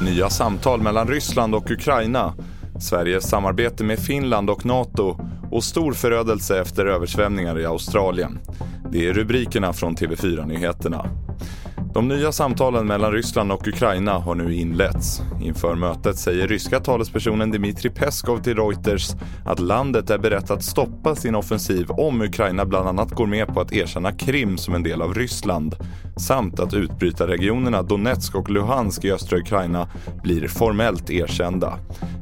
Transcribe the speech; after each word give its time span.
Nya 0.00 0.30
samtal 0.30 0.82
mellan 0.82 1.08
Ryssland 1.08 1.54
och 1.54 1.70
Ukraina, 1.70 2.34
Sveriges 2.80 3.28
samarbete 3.28 3.84
med 3.84 3.98
Finland 3.98 4.50
och 4.50 4.66
Nato 4.66 5.16
och 5.50 5.64
stor 5.64 5.92
förödelse 5.92 6.60
efter 6.60 6.86
översvämningar 6.86 7.58
i 7.58 7.66
Australien. 7.66 8.38
Det 8.92 9.08
är 9.08 9.12
rubrikerna 9.12 9.72
från 9.72 9.96
TV4 9.96 10.46
Nyheterna. 10.46 11.06
De 11.94 12.08
nya 12.08 12.32
samtalen 12.32 12.86
mellan 12.86 13.12
Ryssland 13.12 13.52
och 13.52 13.68
Ukraina 13.68 14.18
har 14.18 14.34
nu 14.34 14.54
inletts. 14.54 15.22
Inför 15.42 15.74
mötet 15.74 16.18
säger 16.18 16.48
ryska 16.48 16.80
talespersonen 16.80 17.50
Dmitrij 17.50 17.92
Peskov 17.92 18.42
till 18.42 18.56
Reuters 18.56 19.10
att 19.44 19.58
landet 19.60 20.10
är 20.10 20.18
berett 20.18 20.50
att 20.50 20.64
stoppa 20.64 21.14
sin 21.14 21.34
offensiv 21.34 21.90
om 21.90 22.22
Ukraina 22.22 22.64
bland 22.64 22.88
annat 22.88 23.10
går 23.10 23.26
med 23.26 23.48
på 23.48 23.60
att 23.60 23.72
erkänna 23.72 24.12
Krim 24.12 24.58
som 24.58 24.74
en 24.74 24.82
del 24.82 25.02
av 25.02 25.14
Ryssland 25.14 25.76
samt 26.16 26.60
att 26.60 26.74
utbrytarregionerna 26.74 27.82
Donetsk 27.82 28.34
och 28.34 28.50
Luhansk 28.50 29.04
i 29.04 29.12
östra 29.12 29.38
Ukraina 29.38 29.88
blir 30.22 30.48
formellt 30.48 31.10
erkända. 31.10 31.78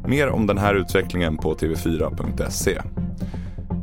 Mer 0.07 0.29
om 0.29 0.47
den 0.47 0.59
här 0.59 0.75
utvecklingen 0.75 1.37
på 1.37 1.55
tv4.se. 1.55 2.83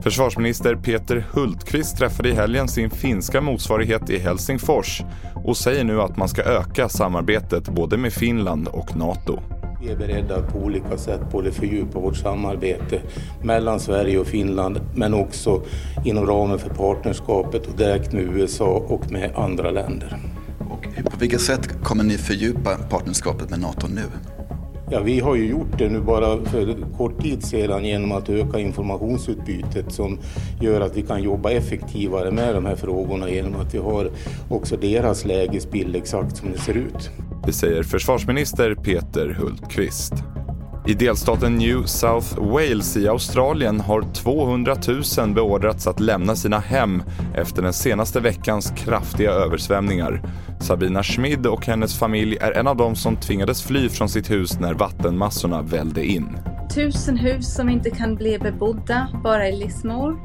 Försvarsminister 0.05 0.75
Peter 0.75 1.25
Hultqvist 1.31 1.97
träffade 1.97 2.29
i 2.29 2.31
helgen 2.31 2.67
sin 2.67 2.89
finska 2.89 3.41
motsvarighet 3.41 4.09
i 4.09 4.17
Helsingfors 4.17 5.03
och 5.45 5.57
säger 5.57 5.83
nu 5.83 6.01
att 6.01 6.17
man 6.17 6.29
ska 6.29 6.41
öka 6.43 6.89
samarbetet 6.89 7.69
både 7.69 7.97
med 7.97 8.13
Finland 8.13 8.67
och 8.67 8.97
Nato. 8.97 9.39
Vi 9.81 9.91
är 9.91 9.95
beredda 9.95 10.35
att 10.35 10.53
på 10.53 10.59
olika 10.59 10.97
sätt 10.97 11.21
både 11.31 11.51
fördjupa 11.51 11.99
vårt 11.99 12.17
samarbete 12.17 13.01
mellan 13.43 13.79
Sverige 13.79 14.19
och 14.19 14.27
Finland 14.27 14.79
men 14.95 15.13
också 15.13 15.63
inom 16.05 16.27
ramen 16.27 16.59
för 16.59 16.69
partnerskapet 16.69 17.67
och 17.67 17.77
direkt 17.77 18.13
med 18.13 18.23
USA 18.23 18.85
och 18.87 19.11
med 19.11 19.31
andra 19.35 19.71
länder. 19.71 20.17
Och 20.59 21.11
på 21.11 21.17
vilket 21.19 21.41
sätt 21.41 21.83
kommer 21.83 22.03
ni 22.03 22.17
fördjupa 22.17 22.77
partnerskapet 22.89 23.49
med 23.49 23.59
Nato 23.59 23.87
nu? 23.87 24.34
Ja, 24.89 24.99
vi 24.99 25.19
har 25.19 25.35
ju 25.35 25.47
gjort 25.49 25.77
det 25.77 25.89
nu 25.89 25.99
bara 25.99 26.45
för 26.45 26.75
kort 26.97 27.21
tid 27.21 27.43
sedan 27.43 27.85
genom 27.85 28.11
att 28.11 28.29
öka 28.29 28.59
informationsutbytet 28.59 29.91
som 29.91 30.19
gör 30.61 30.81
att 30.81 30.97
vi 30.97 31.01
kan 31.01 31.23
jobba 31.23 31.51
effektivare 31.51 32.31
med 32.31 32.55
de 32.55 32.65
här 32.65 32.75
frågorna 32.75 33.29
genom 33.29 33.55
att 33.55 33.73
vi 33.73 33.77
har 33.77 34.09
också 34.49 34.77
deras 34.77 35.25
lägesbild 35.25 35.95
exakt 35.95 36.37
som 36.37 36.51
det 36.51 36.57
ser 36.57 36.73
ut. 36.73 37.09
Det 37.45 37.53
säger 37.53 37.83
försvarsminister 37.83 38.75
Peter 38.75 39.37
Hultqvist. 39.39 40.13
I 40.87 40.93
delstaten 40.93 41.55
New 41.55 41.83
South 41.83 42.39
Wales 42.39 42.97
i 42.97 43.07
Australien 43.07 43.79
har 43.79 44.01
200 44.01 44.75
000 45.17 45.33
beordrats 45.33 45.87
att 45.87 45.99
lämna 45.99 46.35
sina 46.35 46.59
hem 46.59 47.03
efter 47.35 47.61
den 47.61 47.73
senaste 47.73 48.19
veckans 48.19 48.73
kraftiga 48.77 49.31
översvämningar. 49.31 50.21
Sabina 50.59 51.03
Schmid 51.03 51.47
och 51.47 51.65
hennes 51.65 51.99
familj 51.99 52.37
är 52.41 52.51
en 52.51 52.67
av 52.67 52.77
dem 52.77 52.95
som 52.95 53.15
tvingades 53.15 53.63
fly 53.63 53.89
från 53.89 54.09
sitt 54.09 54.31
hus 54.31 54.59
när 54.59 54.73
vattenmassorna 54.73 55.61
vällde 55.61 56.05
in. 56.05 56.37
Tusen 56.75 57.17
hus 57.17 57.55
som 57.55 57.69
inte 57.69 57.89
kan 57.89 58.15
bli 58.15 58.39
bebodda, 58.39 59.07
bara 59.23 59.49
i 59.49 59.55
Lismore. 59.55 60.15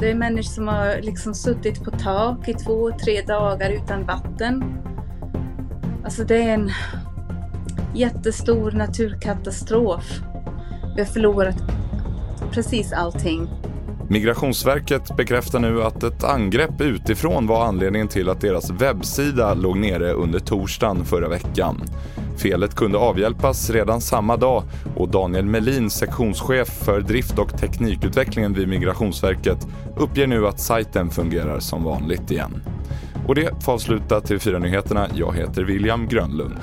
Det 0.00 0.10
är 0.10 0.14
människor 0.14 0.42
som 0.52 0.68
har 0.68 1.02
liksom 1.02 1.34
suttit 1.34 1.84
på 1.84 1.90
tak 1.90 2.48
i 2.48 2.54
två, 2.54 2.90
tre 3.04 3.22
dagar 3.22 3.70
utan 3.70 4.06
vatten. 4.06 4.64
Alltså 6.04 6.24
det 6.24 6.42
är 6.42 6.54
en 6.54 6.70
jättestor 7.94 8.70
naturkatastrof. 8.70 10.20
Vi 10.96 11.00
har 11.02 11.08
förlorat 11.08 11.62
precis 12.52 12.92
allting. 12.92 13.48
Migrationsverket 14.10 15.16
bekräftar 15.16 15.58
nu 15.58 15.82
att 15.82 16.02
ett 16.02 16.24
angrepp 16.24 16.80
utifrån 16.80 17.46
var 17.46 17.64
anledningen 17.64 18.08
till 18.08 18.28
att 18.28 18.40
deras 18.40 18.70
webbsida 18.70 19.54
låg 19.54 19.76
nere 19.76 20.12
under 20.12 20.38
torsdagen 20.38 21.04
förra 21.04 21.28
veckan. 21.28 21.82
Felet 22.36 22.74
kunde 22.74 22.98
avhjälpas 22.98 23.70
redan 23.70 24.00
samma 24.00 24.36
dag 24.36 24.62
och 24.96 25.08
Daniel 25.08 25.44
Melin, 25.44 25.90
sektionschef 25.90 26.68
för 26.68 27.00
drift 27.00 27.38
och 27.38 27.58
teknikutvecklingen 27.58 28.54
vid 28.54 28.68
Migrationsverket, 28.68 29.66
uppger 29.96 30.26
nu 30.26 30.46
att 30.46 30.60
sajten 30.60 31.10
fungerar 31.10 31.60
som 31.60 31.84
vanligt 31.84 32.30
igen. 32.30 32.62
Och 33.26 33.34
det 33.34 33.64
får 33.64 33.72
avsluta 33.72 34.20
TV4 34.20 34.58
Nyheterna. 34.58 35.08
Jag 35.14 35.36
heter 35.36 35.62
William 35.62 36.08
Grönlund. 36.08 36.54